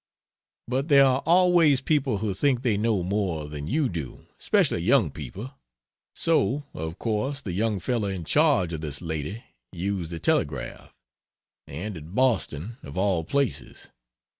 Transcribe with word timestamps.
But 0.67 0.87
there 0.87 1.05
are 1.05 1.21
always 1.27 1.79
people 1.79 2.17
who 2.17 2.33
think 2.33 2.63
they 2.63 2.75
know 2.75 3.03
more 3.03 3.47
than 3.47 3.67
you 3.67 3.87
do, 3.87 4.25
especially 4.39 4.81
young 4.81 5.11
people; 5.11 5.51
so 6.15 6.63
of 6.73 6.97
course 6.97 7.39
the 7.39 7.53
young 7.53 7.79
fellow 7.79 8.07
in 8.09 8.23
charge 8.23 8.73
of 8.73 8.81
this 8.81 8.99
lady 8.99 9.43
used 9.71 10.09
the 10.09 10.17
telegraph. 10.19 10.91
And 11.67 11.95
at 11.95 12.15
Boston, 12.15 12.77
of 12.81 12.97
all 12.97 13.23
places! 13.23 13.91